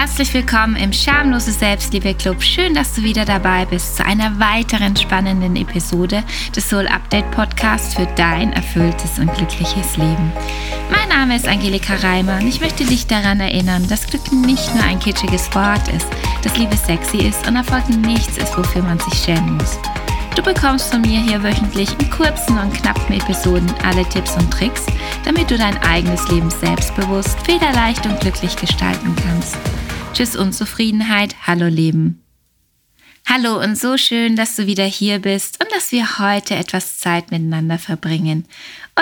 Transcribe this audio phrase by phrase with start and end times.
[0.00, 2.42] Herzlich willkommen im Schamlose Selbstliebe Club.
[2.42, 6.24] Schön, dass du wieder dabei bist zu einer weiteren spannenden Episode
[6.56, 10.32] des Soul Update Podcasts für dein erfülltes und glückliches Leben.
[10.90, 14.84] Mein Name ist Angelika Reimer und ich möchte dich daran erinnern, dass Glück nicht nur
[14.84, 16.06] ein kitschiges Wort ist,
[16.42, 19.78] dass Liebe sexy ist und Erfolg nichts ist, wofür man sich schämen muss.
[20.34, 24.86] Du bekommst von mir hier wöchentlich in kurzen und knappen Episoden alle Tipps und Tricks,
[25.26, 29.58] damit du dein eigenes Leben selbstbewusst, federleicht und glücklich gestalten kannst.
[30.20, 32.22] Tschüss Unzufriedenheit, hallo Leben.
[33.26, 37.30] Hallo und so schön, dass du wieder hier bist und dass wir heute etwas Zeit
[37.30, 38.44] miteinander verbringen.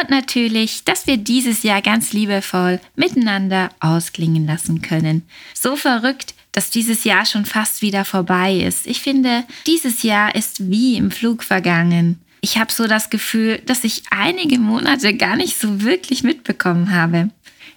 [0.01, 5.23] Und natürlich, dass wir dieses Jahr ganz liebevoll miteinander ausklingen lassen können.
[5.55, 8.87] So verrückt, dass dieses Jahr schon fast wieder vorbei ist.
[8.87, 12.21] Ich finde, dieses Jahr ist wie im Flug vergangen.
[12.43, 17.31] Ich habe so das Gefühl, dass ich einige Monate gar nicht so wirklich mitbekommen habe.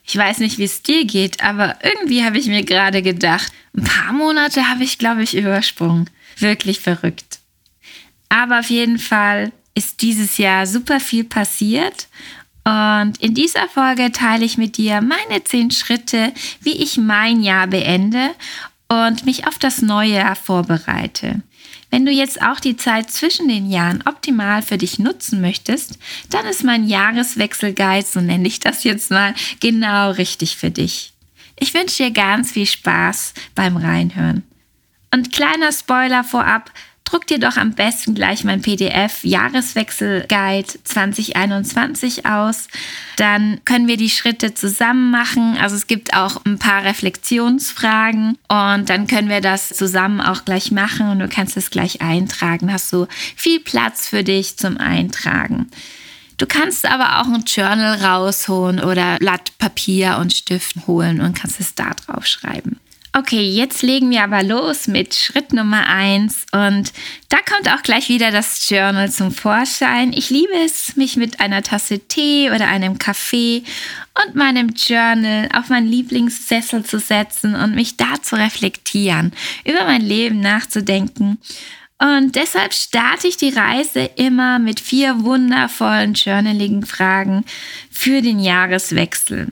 [0.04, 3.84] Ich weiß nicht, wie es dir geht, aber irgendwie habe ich mir gerade gedacht, ein
[3.84, 6.10] paar Monate habe ich, glaube ich, übersprungen.
[6.38, 7.40] Wirklich verrückt.
[8.30, 12.08] Aber auf jeden Fall ist dieses Jahr super viel passiert
[12.64, 16.32] und in dieser Folge teile ich mit dir meine zehn Schritte,
[16.62, 18.32] wie ich mein Jahr beende
[18.88, 21.42] und mich auf das neue Jahr vorbereite.
[21.92, 26.46] Wenn du jetzt auch die Zeit zwischen den Jahren optimal für dich nutzen möchtest, dann
[26.46, 31.12] ist mein Jahreswechselguide, so nenne ich das jetzt mal, genau richtig für dich.
[31.60, 34.44] Ich wünsche dir ganz viel Spaß beim Reinhören.
[35.14, 36.72] Und kleiner Spoiler vorab,
[37.12, 42.68] druck dir doch am besten gleich mein PDF Jahreswechselguide 2021 aus.
[43.18, 45.58] Dann können wir die Schritte zusammen machen.
[45.60, 50.72] Also es gibt auch ein paar Reflexionsfragen und dann können wir das zusammen auch gleich
[50.72, 52.72] machen und du kannst es gleich eintragen.
[52.72, 55.70] Hast so viel Platz für dich zum Eintragen.
[56.38, 61.60] Du kannst aber auch ein Journal rausholen oder Blatt Papier und Stift holen und kannst
[61.60, 62.80] es da drauf schreiben.
[63.14, 66.94] Okay, jetzt legen wir aber los mit Schritt Nummer eins und
[67.28, 70.14] da kommt auch gleich wieder das Journal zum Vorschein.
[70.14, 73.64] Ich liebe es, mich mit einer Tasse Tee oder einem Kaffee
[74.24, 79.34] und meinem Journal auf meinen Lieblingssessel zu setzen und mich da zu reflektieren,
[79.66, 81.38] über mein Leben nachzudenken.
[81.98, 87.44] Und deshalb starte ich die Reise immer mit vier wundervollen Journaling-Fragen
[87.92, 89.50] für den Jahreswechsel.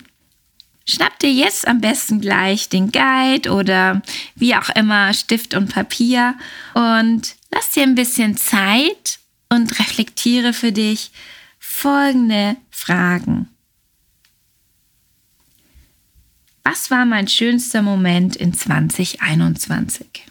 [0.89, 4.01] Schnapp dir jetzt am besten gleich den Guide oder
[4.35, 6.35] wie auch immer Stift und Papier
[6.73, 9.19] und lass dir ein bisschen Zeit
[9.49, 11.11] und reflektiere für dich
[11.59, 13.49] folgende Fragen.
[16.63, 20.25] Was war mein schönster Moment in 2021?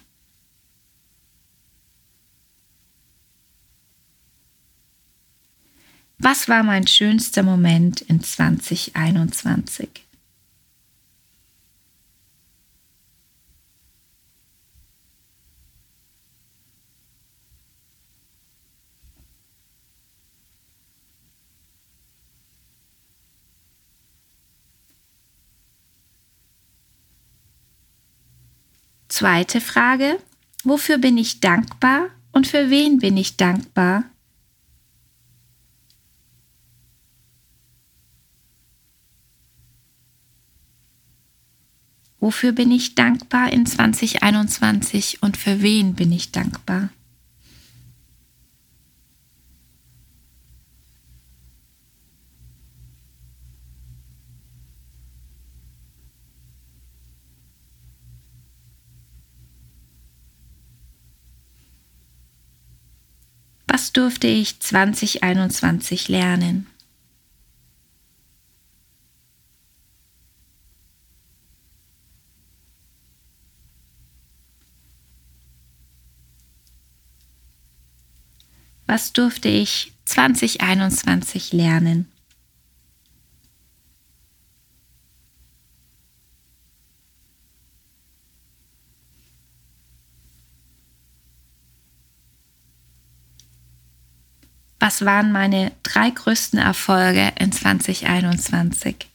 [6.17, 10.08] Was war mein schönster Moment in 2021?
[29.19, 30.17] Zweite Frage,
[30.63, 34.05] wofür bin ich dankbar und für wen bin ich dankbar?
[42.21, 46.87] Wofür bin ich dankbar in 2021 und für wen bin ich dankbar?
[63.93, 66.67] Durfte ich 2021 lernen?
[78.85, 82.11] Was durfte ich 2021 lernen?
[95.01, 99.07] Waren meine drei größten Erfolge in 2021?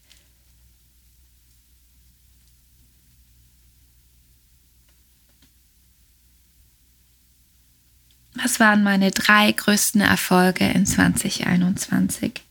[8.34, 12.42] Was waren meine drei größten Erfolge in 2021?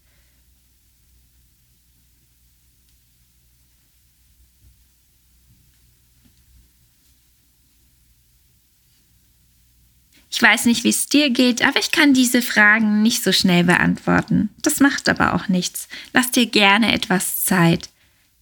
[10.34, 13.64] Ich weiß nicht, wie es dir geht, aber ich kann diese Fragen nicht so schnell
[13.64, 14.50] beantworten.
[14.64, 15.88] Das macht aber auch nichts.
[16.12, 17.90] Lass dir gerne etwas Zeit.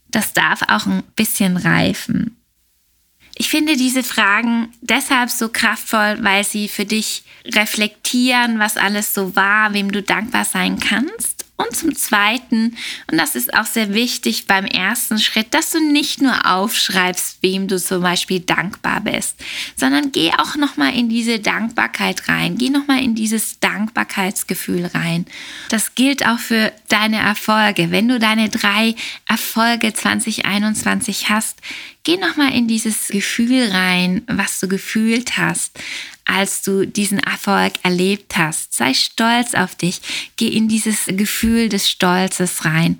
[0.08, 2.38] Das darf auch ein bisschen reifen.
[3.36, 9.36] Ich finde diese Fragen deshalb so kraftvoll, weil sie für dich reflektieren, was alles so
[9.36, 11.31] war, wem du dankbar sein kannst
[11.64, 12.76] und zum Zweiten,
[13.10, 17.68] und das ist auch sehr wichtig beim ersten Schritt, dass du nicht nur aufschreibst, wem
[17.68, 19.36] du zum Beispiel dankbar bist,
[19.76, 22.58] sondern geh auch nochmal in diese Dankbarkeit rein.
[22.58, 25.26] Geh nochmal in dieses Dankbarkeitsgefühl rein.
[25.70, 27.92] Das gilt auch für deine Erfolge.
[27.92, 28.96] Wenn du deine drei
[29.28, 31.60] Erfolge 2021 hast,
[32.04, 35.80] geh nochmal in dieses Gefühl rein, was du gefühlt hast
[36.26, 38.74] als du diesen Erfolg erlebt hast.
[38.74, 40.02] Sei stolz auf dich.
[40.38, 43.00] Geh in dieses Gefühl des Stolzes rein.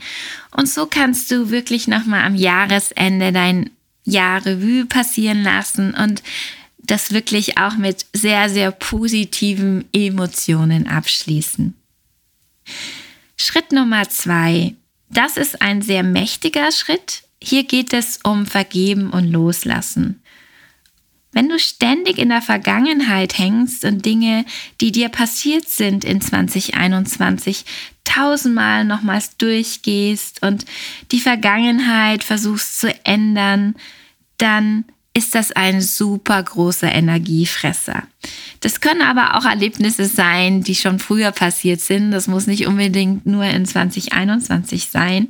[0.52, 3.70] Und so kannst du wirklich nochmal am Jahresende dein
[4.04, 6.24] Jahr Revue passieren lassen und
[6.80, 11.76] das wirklich auch mit sehr, sehr positiven Emotionen abschließen.
[13.38, 14.74] Schritt Nummer zwei.
[15.10, 17.24] Das ist ein sehr mächtiger Schritt.
[17.44, 20.22] Hier geht es um Vergeben und Loslassen.
[21.34, 24.46] Wenn du ständig in der Vergangenheit hängst und Dinge,
[24.82, 27.64] die dir passiert sind in 2021,
[28.04, 30.66] tausendmal nochmals durchgehst und
[31.12, 33.76] die Vergangenheit versuchst zu ändern,
[34.38, 34.84] dann
[35.14, 38.04] ist das ein super großer Energiefresser.
[38.60, 42.12] Das können aber auch Erlebnisse sein, die schon früher passiert sind.
[42.12, 45.28] Das muss nicht unbedingt nur in 2021 sein.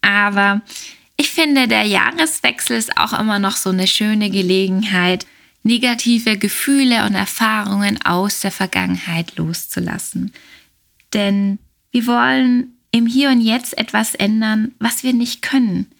[0.00, 0.62] Aber
[1.20, 5.26] ich finde, der Jahreswechsel ist auch immer noch so eine schöne Gelegenheit,
[5.64, 10.32] negative Gefühle und Erfahrungen aus der Vergangenheit loszulassen.
[11.12, 11.58] Denn
[11.90, 15.90] wir wollen im Hier und Jetzt etwas ändern, was wir nicht können.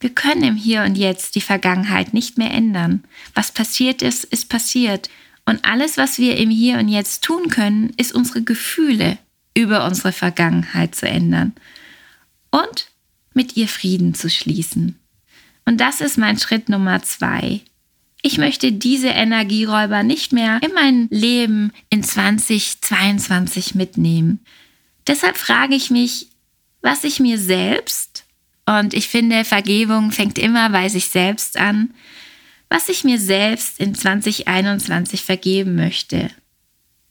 [0.00, 3.04] Wir können im Hier und Jetzt die Vergangenheit nicht mehr ändern.
[3.34, 5.08] Was passiert ist, ist passiert.
[5.44, 9.16] Und alles, was wir im Hier und Jetzt tun können, ist unsere Gefühle
[9.56, 11.54] über unsere Vergangenheit zu ändern.
[12.50, 12.88] Und
[13.36, 14.98] mit ihr Frieden zu schließen.
[15.64, 17.60] Und das ist mein Schritt Nummer zwei.
[18.22, 24.40] Ich möchte diese Energieräuber nicht mehr in mein Leben in 2022 mitnehmen.
[25.06, 26.28] Deshalb frage ich mich,
[26.80, 28.24] was ich mir selbst,
[28.64, 31.94] und ich finde, Vergebung fängt immer bei sich selbst an,
[32.68, 36.30] was ich mir selbst in 2021 vergeben möchte.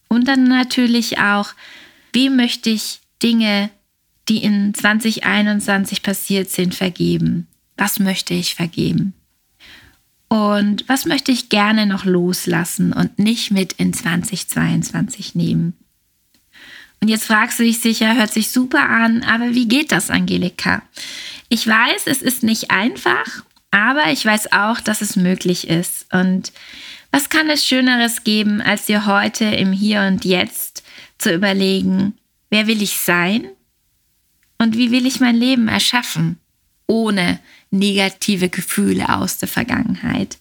[0.08, 1.54] Und dann natürlich auch,
[2.12, 3.70] wie möchte ich Dinge
[4.28, 7.46] die in 2021 passiert sind, vergeben?
[7.76, 9.14] Was möchte ich vergeben?
[10.28, 15.74] Und was möchte ich gerne noch loslassen und nicht mit in 2022 nehmen?
[17.00, 20.82] Und jetzt fragst du dich sicher, hört sich super an, aber wie geht das, Angelika?
[21.48, 26.12] Ich weiß, es ist nicht einfach, aber ich weiß auch, dass es möglich ist.
[26.12, 26.52] Und
[27.12, 30.82] was kann es Schöneres geben, als dir heute im Hier und Jetzt
[31.18, 32.14] zu überlegen,
[32.50, 33.46] wer will ich sein
[34.58, 36.38] und wie will ich mein Leben erschaffen,
[36.86, 40.38] ohne negative Gefühle aus der Vergangenheit?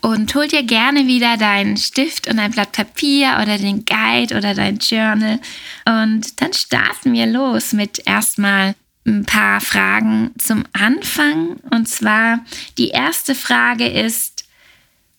[0.00, 4.54] Und hol dir gerne wieder deinen Stift und ein Blatt Papier oder den Guide oder
[4.54, 5.40] dein Journal.
[5.84, 11.56] Und dann starten wir los mit erstmal ein paar Fragen zum Anfang.
[11.70, 12.44] Und zwar
[12.78, 14.44] die erste Frage ist,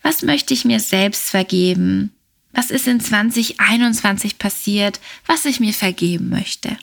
[0.01, 2.13] was möchte ich mir selbst vergeben?
[2.53, 6.77] Was ist in 2021 passiert, was ich mir vergeben möchte?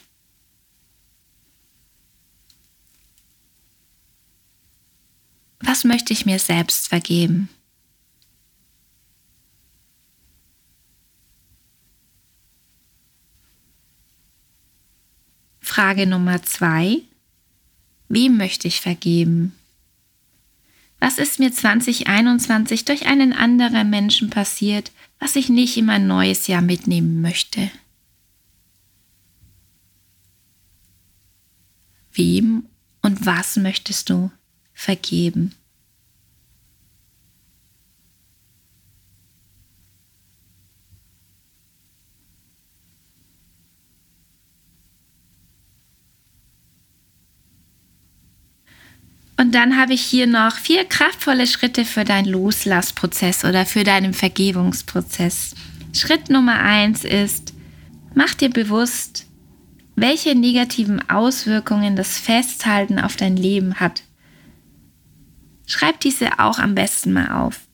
[5.77, 7.49] Was möchte ich mir selbst vergeben?
[15.59, 17.03] Frage Nummer zwei.
[18.09, 19.55] Wem möchte ich vergeben?
[20.99, 26.47] Was ist mir 2021 durch einen anderen Menschen passiert, was ich nicht in mein neues
[26.47, 27.69] Jahr mitnehmen möchte?
[32.13, 32.67] Wem
[33.03, 34.31] und was möchtest du
[34.73, 35.53] vergeben.
[49.39, 54.13] Und dann habe ich hier noch vier kraftvolle Schritte für deinen Loslassprozess oder für deinen
[54.13, 55.53] Vergebungsprozess.
[55.93, 57.53] Schritt Nummer eins ist,
[58.15, 59.27] mach dir bewusst,
[59.95, 64.03] welche negativen Auswirkungen das Festhalten auf dein Leben hat.
[65.67, 67.66] Schreib diese auch am besten mal auf.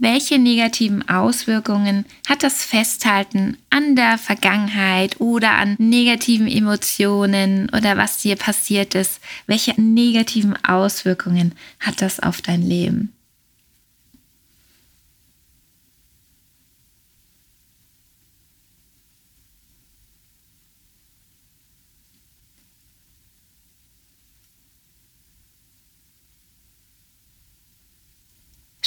[0.00, 8.18] Welche negativen Auswirkungen hat das Festhalten an der Vergangenheit oder an negativen Emotionen oder was
[8.18, 9.20] dir passiert ist?
[9.48, 13.12] Welche negativen Auswirkungen hat das auf dein Leben?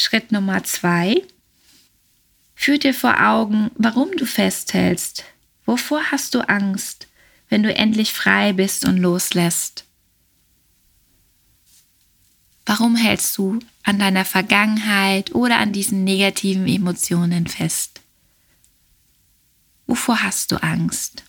[0.01, 1.21] Schritt Nummer zwei.
[2.55, 5.25] Führ dir vor Augen, warum du festhältst.
[5.67, 7.07] Wovor hast du Angst,
[7.49, 9.85] wenn du endlich frei bist und loslässt?
[12.65, 18.01] Warum hältst du an deiner Vergangenheit oder an diesen negativen Emotionen fest?
[19.85, 21.25] Wovor hast du Angst?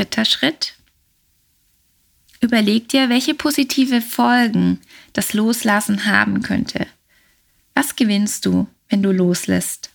[0.00, 0.72] Dritter Schritt.
[2.40, 4.80] Überleg dir, welche positive Folgen
[5.12, 6.86] das Loslassen haben könnte.
[7.74, 9.90] Was gewinnst du, wenn du loslässt?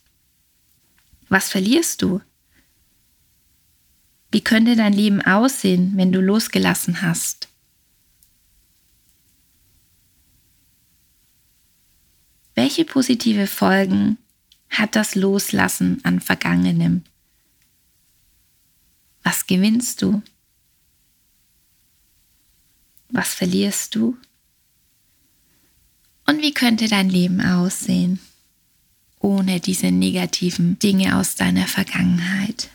[1.27, 2.21] Was verlierst du?
[4.29, 7.47] Wie könnte dein Leben aussehen, wenn du losgelassen hast?
[12.53, 14.19] Welche positive Folgen
[14.69, 17.05] hat das Loslassen an Vergangenem?
[19.25, 20.21] Was gewinnst du?
[23.09, 24.15] Was verlierst du?
[26.27, 28.19] Und wie könnte dein Leben aussehen
[29.19, 32.69] ohne diese negativen Dinge aus deiner Vergangenheit?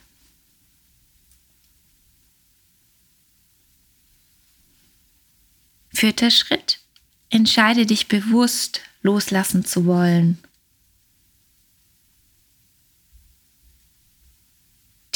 [5.90, 6.80] Vierter Schritt.
[7.28, 10.42] Entscheide dich bewusst, loslassen zu wollen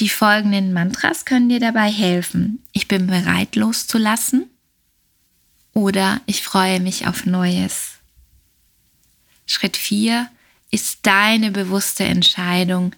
[0.00, 2.62] Die folgenden Mantras können dir dabei helfen.
[2.72, 4.50] Ich bin bereit loszulassen
[5.72, 7.92] oder ich freue mich auf Neues.
[9.46, 10.28] Schritt 4
[10.70, 12.96] ist deine bewusste Entscheidung,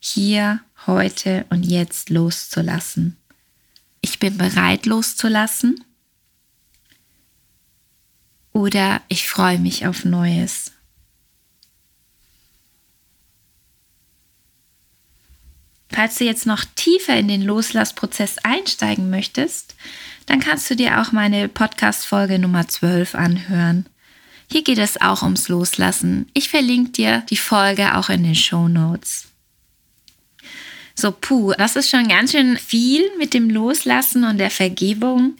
[0.00, 3.16] hier, heute und jetzt loszulassen.
[4.00, 5.84] Ich bin bereit loszulassen
[8.52, 10.72] oder ich freue mich auf Neues.
[15.92, 19.74] Falls du jetzt noch tiefer in den Loslassprozess einsteigen möchtest,
[20.26, 23.86] dann kannst du dir auch meine Podcast-Folge Nummer 12 anhören.
[24.50, 26.30] Hier geht es auch ums Loslassen.
[26.34, 29.28] Ich verlinke dir die Folge auch in den Show Notes.
[30.94, 35.36] So, puh, das ist schon ganz schön viel mit dem Loslassen und der Vergebung,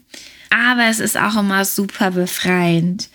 [0.50, 3.08] aber es ist auch immer super befreiend.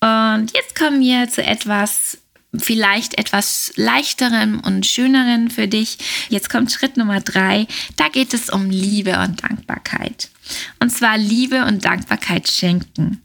[0.00, 2.18] Und jetzt kommen wir zu etwas,
[2.58, 5.98] vielleicht etwas leichteren und schöneren für dich.
[6.28, 7.66] Jetzt kommt Schritt Nummer drei.
[7.96, 10.28] Da geht es um Liebe und Dankbarkeit.
[10.80, 13.22] Und zwar Liebe und Dankbarkeit schenken.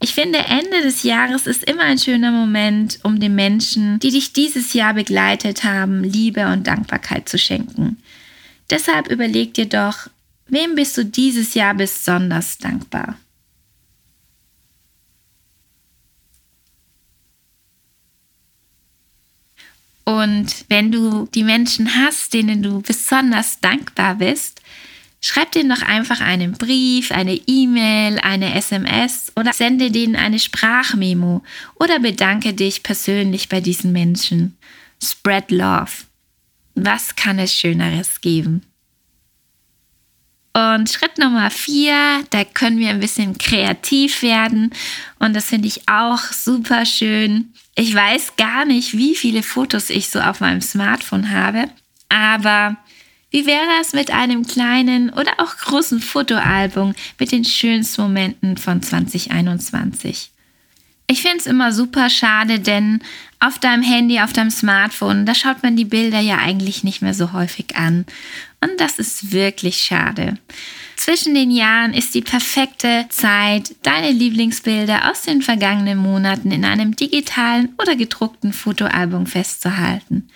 [0.00, 4.32] Ich finde, Ende des Jahres ist immer ein schöner Moment, um den Menschen, die dich
[4.32, 7.96] dieses Jahr begleitet haben, Liebe und Dankbarkeit zu schenken.
[8.68, 10.08] Deshalb überleg dir doch,
[10.48, 13.16] wem bist du dieses Jahr besonders dankbar?
[20.06, 24.62] Und wenn du die Menschen hast, denen du besonders dankbar bist,
[25.20, 31.42] schreib denen doch einfach einen Brief, eine E-Mail, eine SMS oder sende denen eine Sprachmemo
[31.74, 34.56] oder bedanke dich persönlich bei diesen Menschen.
[35.02, 35.90] Spread Love.
[36.76, 38.62] Was kann es Schöneres geben?
[40.56, 44.72] Und Schritt Nummer vier, da können wir ein bisschen kreativ werden.
[45.18, 47.52] Und das finde ich auch super schön.
[47.74, 51.68] Ich weiß gar nicht, wie viele Fotos ich so auf meinem Smartphone habe.
[52.08, 52.78] Aber
[53.30, 58.80] wie wäre es mit einem kleinen oder auch großen Fotoalbum mit den schönsten Momenten von
[58.80, 60.30] 2021?
[61.06, 63.02] Ich finde es immer super schade, denn
[63.40, 67.14] auf deinem Handy, auf deinem Smartphone, da schaut man die Bilder ja eigentlich nicht mehr
[67.14, 68.06] so häufig an.
[68.60, 70.38] Und das ist wirklich schade.
[70.96, 76.96] Zwischen den Jahren ist die perfekte Zeit, deine Lieblingsbilder aus den vergangenen Monaten in einem
[76.96, 80.28] digitalen oder gedruckten Fotoalbum festzuhalten.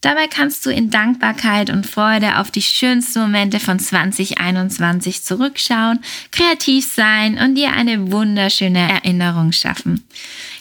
[0.00, 5.98] Dabei kannst du in Dankbarkeit und Freude auf die schönsten Momente von 2021 zurückschauen,
[6.30, 10.06] kreativ sein und dir eine wunderschöne Erinnerung schaffen.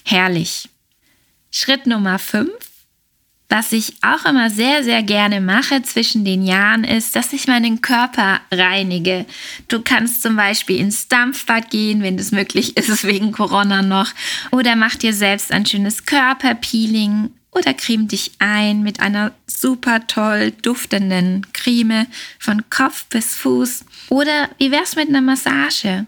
[0.03, 0.69] Herrlich.
[1.51, 2.49] Schritt Nummer 5.
[3.49, 7.81] Was ich auch immer sehr, sehr gerne mache zwischen den Jahren ist, dass ich meinen
[7.81, 9.25] Körper reinige.
[9.69, 14.11] Du kannst zum Beispiel ins Dampfbad gehen, wenn es möglich ist, wegen Corona noch.
[14.51, 20.51] Oder mach dir selbst ein schönes Körperpeeling oder creme dich ein mit einer super toll
[20.51, 22.05] duftenden Creme
[22.39, 23.85] von Kopf bis Fuß.
[24.09, 26.05] Oder wie wär's mit einer Massage?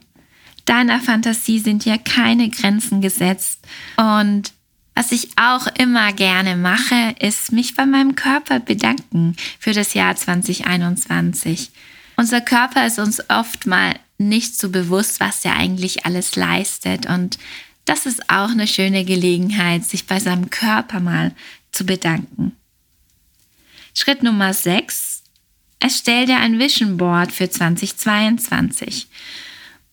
[0.65, 3.61] Deiner Fantasie sind ja keine Grenzen gesetzt.
[3.97, 4.51] Und
[4.95, 10.15] was ich auch immer gerne mache, ist mich bei meinem Körper bedanken für das Jahr
[10.15, 11.71] 2021.
[12.17, 17.05] Unser Körper ist uns oft mal nicht so bewusst, was er eigentlich alles leistet.
[17.05, 17.39] Und
[17.85, 21.31] das ist auch eine schöne Gelegenheit, sich bei seinem Körper mal
[21.71, 22.55] zu bedanken.
[23.93, 25.23] Schritt Nummer 6.
[25.79, 29.07] Erstell dir ein Vision Board für 2022.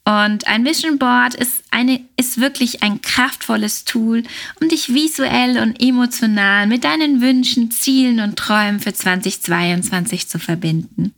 [0.07, 4.23] Und ein Vision Board ist, eine, ist wirklich ein kraftvolles Tool,
[4.61, 11.13] um dich visuell und emotional mit deinen Wünschen, Zielen und Träumen für 2022 zu verbinden.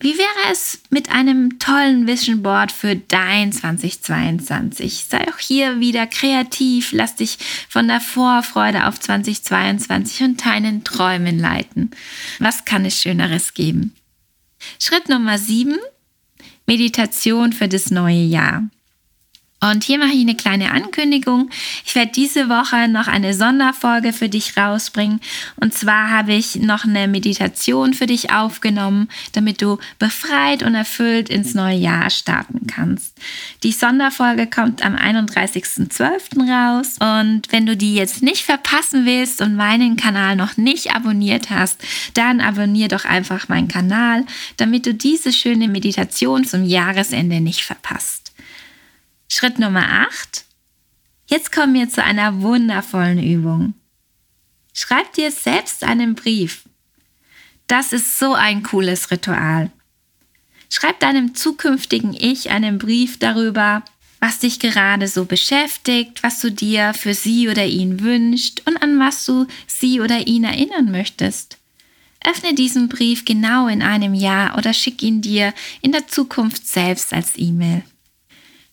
[0.00, 5.04] Wie wäre es mit einem tollen Vision Board für dein 2022?
[5.06, 7.36] Sei auch hier wieder kreativ, lass dich
[7.68, 11.90] von der Vorfreude auf 2022 und deinen Träumen leiten.
[12.38, 13.94] Was kann es Schöneres geben?
[14.78, 15.76] Schritt Nummer 7.
[16.66, 18.68] Meditation für das neue Jahr.
[19.70, 21.48] Und hier mache ich eine kleine Ankündigung.
[21.86, 25.20] Ich werde diese Woche noch eine Sonderfolge für dich rausbringen.
[25.56, 31.30] Und zwar habe ich noch eine Meditation für dich aufgenommen, damit du befreit und erfüllt
[31.30, 33.16] ins neue Jahr starten kannst.
[33.62, 36.42] Die Sonderfolge kommt am 31.12.
[36.50, 36.96] raus.
[37.00, 41.80] Und wenn du die jetzt nicht verpassen willst und meinen Kanal noch nicht abonniert hast,
[42.12, 44.26] dann abonniere doch einfach meinen Kanal,
[44.58, 48.23] damit du diese schöne Meditation zum Jahresende nicht verpasst.
[49.28, 50.44] Schritt Nummer 8.
[51.26, 53.74] Jetzt kommen wir zu einer wundervollen Übung.
[54.72, 56.64] Schreib dir selbst einen Brief.
[57.66, 59.70] Das ist so ein cooles Ritual.
[60.68, 63.82] Schreib deinem zukünftigen Ich einen Brief darüber,
[64.20, 68.98] was dich gerade so beschäftigt, was du dir für sie oder ihn wünscht und an
[68.98, 71.58] was du sie oder ihn erinnern möchtest.
[72.26, 75.52] Öffne diesen Brief genau in einem Jahr oder schick ihn dir
[75.82, 77.84] in der Zukunft selbst als E-Mail.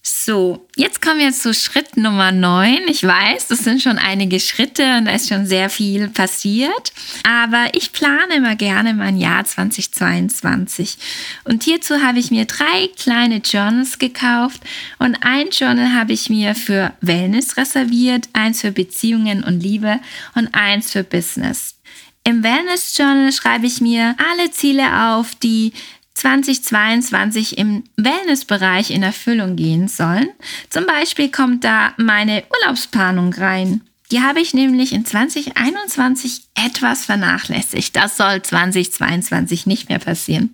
[0.03, 2.87] So, jetzt kommen wir zu Schritt Nummer 9.
[2.87, 6.91] Ich weiß, das sind schon einige Schritte und da ist schon sehr viel passiert.
[7.23, 10.97] Aber ich plane immer gerne mein Jahr 2022.
[11.43, 14.61] Und hierzu habe ich mir drei kleine Journals gekauft.
[14.97, 19.99] Und ein Journal habe ich mir für Wellness reserviert, eins für Beziehungen und Liebe
[20.33, 21.75] und eins für Business.
[22.23, 25.73] Im Wellness Journal schreibe ich mir alle Ziele auf, die
[26.21, 30.29] 2022 im Wellnessbereich in Erfüllung gehen sollen.
[30.69, 33.81] Zum Beispiel kommt da meine Urlaubsplanung rein.
[34.11, 37.95] Die habe ich nämlich in 2021 etwas vernachlässigt.
[37.95, 40.53] Das soll 2022 nicht mehr passieren.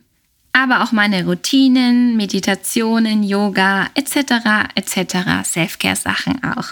[0.53, 4.71] Aber auch meine Routinen, Meditationen, Yoga etc.
[4.75, 5.43] etc.
[5.43, 6.67] Selfcare-Sachen auch.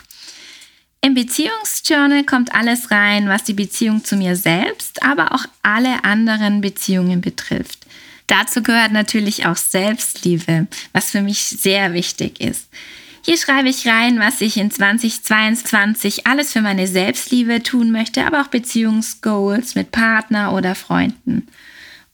[1.01, 6.61] Im Beziehungsjournal kommt alles rein, was die Beziehung zu mir selbst, aber auch alle anderen
[6.61, 7.84] Beziehungen betrifft.
[8.27, 12.69] Dazu gehört natürlich auch Selbstliebe, was für mich sehr wichtig ist.
[13.25, 18.41] Hier schreibe ich rein, was ich in 2022 alles für meine Selbstliebe tun möchte, aber
[18.41, 21.47] auch Beziehungsgoals mit Partner oder Freunden.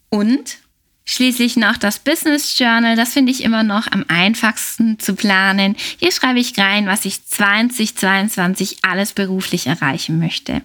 [0.10, 0.58] Und
[1.04, 5.76] schließlich noch das Business Journal, das finde ich immer noch am einfachsten zu planen.
[6.00, 10.62] Hier schreibe ich rein, was ich 2022 alles beruflich erreichen möchte.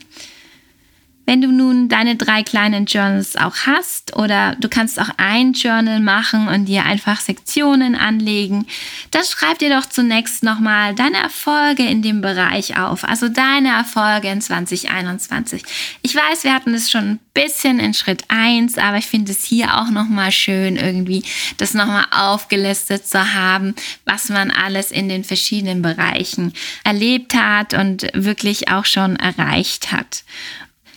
[1.27, 5.99] Wenn du nun deine drei kleinen Journals auch hast oder du kannst auch ein Journal
[5.99, 8.67] machen und dir einfach Sektionen anlegen,
[9.11, 14.29] dann schreib dir doch zunächst nochmal deine Erfolge in dem Bereich auf, also deine Erfolge
[14.29, 15.65] in 2021.
[16.03, 19.45] Ich weiß, wir hatten es schon ein bisschen in Schritt 1, aber ich finde es
[19.45, 21.25] hier auch nochmal schön, irgendwie
[21.57, 26.53] das nochmal aufgelistet zu haben, was man alles in den verschiedenen Bereichen
[26.85, 30.23] erlebt hat und wirklich auch schon erreicht hat.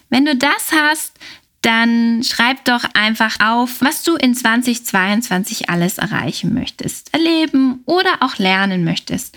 [0.09, 1.13] Wenn du das hast,
[1.61, 8.37] dann schreib doch einfach auf, was du in 2022 alles erreichen möchtest, erleben oder auch
[8.37, 9.35] lernen möchtest.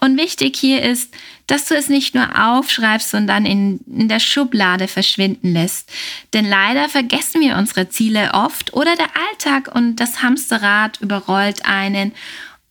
[0.00, 1.14] Und wichtig hier ist,
[1.46, 5.90] dass du es nicht nur aufschreibst, sondern in, in der Schublade verschwinden lässt.
[6.32, 12.12] Denn leider vergessen wir unsere Ziele oft oder der Alltag und das Hamsterrad überrollt einen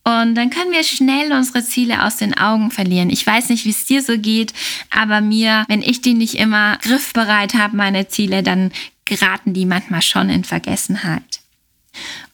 [0.05, 3.09] und dann können wir schnell unsere Ziele aus den Augen verlieren.
[3.09, 4.53] Ich weiß nicht, wie es dir so geht,
[4.89, 8.71] aber mir, wenn ich die nicht immer griffbereit habe, meine Ziele, dann
[9.05, 11.39] geraten die manchmal schon in Vergessenheit.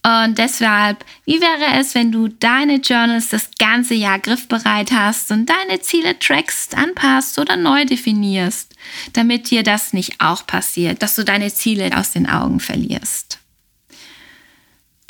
[0.02, 5.48] Und deshalb, wie wäre es, wenn du deine Journals das ganze Jahr griffbereit hast und
[5.48, 8.74] deine Ziele trackst, anpasst oder neu definierst,
[9.14, 13.40] damit dir das nicht auch passiert, dass du deine Ziele aus den Augen verlierst.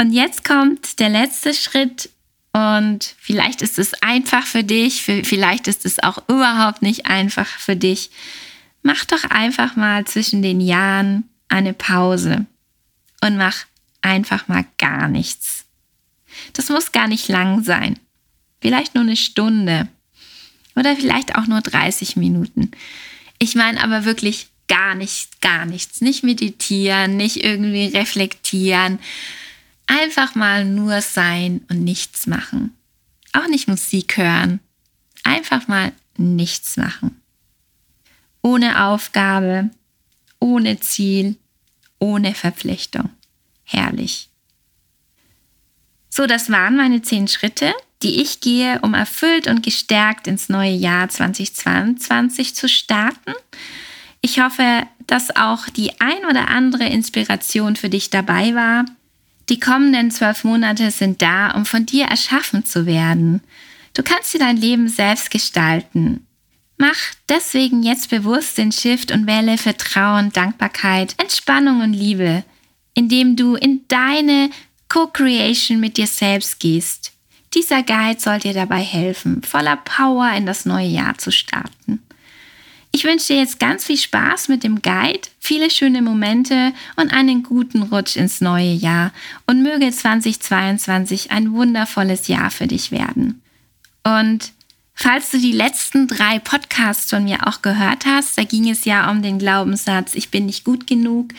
[0.02, 2.10] Und jetzt kommt der letzte Schritt
[2.54, 7.76] und vielleicht ist es einfach für dich, vielleicht ist es auch überhaupt nicht einfach für
[7.76, 8.10] dich.
[8.82, 12.46] Mach doch einfach mal zwischen den Jahren eine Pause
[13.22, 13.66] und mach
[14.02, 15.66] einfach mal gar nichts.
[16.54, 18.00] Das muss gar nicht lang sein.
[18.62, 19.88] Vielleicht nur eine Stunde
[20.76, 22.72] oder vielleicht auch nur 30 Minuten.
[23.38, 26.02] Ich meine aber wirklich gar nichts, gar nichts.
[26.02, 29.00] Nicht meditieren, nicht irgendwie reflektieren,
[29.92, 32.78] Einfach mal nur sein und nichts machen.
[33.34, 34.60] Auch nicht Musik hören.
[35.24, 37.20] Einfach mal nichts machen.
[38.44, 39.72] Ohne Aufgabe,
[40.40, 41.38] ohne Ziel,
[41.98, 43.10] ohne Verpflichtung.
[43.64, 44.30] Herrlich.
[46.12, 47.74] So, das waren meine zehn Schritte,
[48.04, 53.34] die ich gehe, um erfüllt und gestärkt ins neue Jahr 2022 zu starten.
[54.22, 58.86] Ich hoffe, dass auch die ein oder andere Inspiration für dich dabei war.
[59.50, 63.42] Die kommenden zwölf Monate sind da, um von dir erschaffen zu werden.
[63.96, 66.28] Du kannst dir dein Leben selbst gestalten.
[66.78, 72.44] Mach deswegen jetzt bewusst den Shift und wähle Vertrauen, Dankbarkeit, Entspannung und Liebe,
[72.94, 74.52] indem du in deine
[74.88, 77.12] Co-Creation mit dir selbst gehst.
[77.54, 82.04] Dieser Guide soll dir dabei helfen, voller Power in das neue Jahr zu starten.
[82.92, 87.44] Ich wünsche dir jetzt ganz viel Spaß mit dem Guide, viele schöne Momente und einen
[87.44, 89.12] guten Rutsch ins neue Jahr
[89.46, 93.42] und möge 2022 ein wundervolles Jahr für dich werden.
[94.04, 94.54] Und
[95.02, 99.10] Falls du die letzten drei Podcasts von mir auch gehört hast, da ging es ja
[99.10, 101.30] um den Glaubenssatz, ich bin nicht gut genug.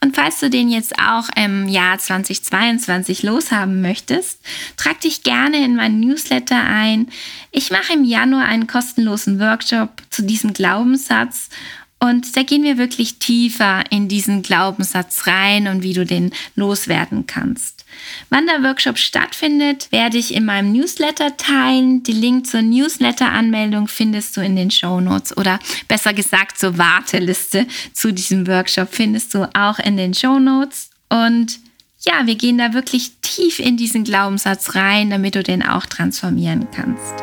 [0.00, 4.38] Und falls du den jetzt auch im Jahr 2022 loshaben möchtest,
[4.76, 7.08] trag dich gerne in meinen Newsletter ein.
[7.50, 11.48] Ich mache im Januar einen kostenlosen Workshop zu diesem Glaubenssatz
[11.98, 17.26] und da gehen wir wirklich tiefer in diesen Glaubenssatz rein und wie du den loswerden
[17.26, 17.77] kannst.
[18.30, 22.02] Wann der Workshop stattfindet, werde ich in meinem Newsletter teilen.
[22.02, 25.58] Die Link zur Newsletter-Anmeldung findest du in den Show Notes oder
[25.88, 30.90] besser gesagt zur Warteliste zu diesem Workshop findest du auch in den Show Notes.
[31.08, 31.58] Und
[32.00, 36.68] ja, wir gehen da wirklich tief in diesen Glaubenssatz rein, damit du den auch transformieren
[36.74, 37.14] kannst.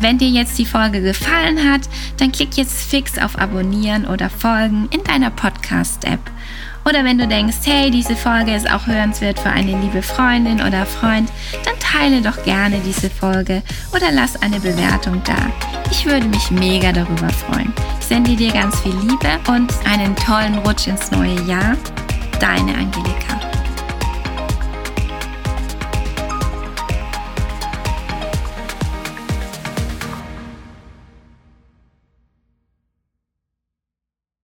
[0.00, 1.82] Wenn dir jetzt die Folge gefallen hat,
[2.18, 6.20] dann klick jetzt fix auf Abonnieren oder Folgen in deiner Podcast-App.
[6.88, 10.86] Oder wenn du denkst, hey, diese Folge ist auch hörenswert für eine liebe Freundin oder
[10.86, 11.30] Freund,
[11.64, 13.62] dann teile doch gerne diese Folge
[13.94, 15.36] oder lass eine Bewertung da.
[15.90, 17.74] Ich würde mich mega darüber freuen.
[18.00, 21.76] Ich sende dir ganz viel Liebe und einen tollen Rutsch ins neue Jahr.
[22.40, 23.47] Deine Angelika.